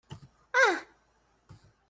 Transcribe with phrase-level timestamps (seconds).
[0.55, 0.61] 啊～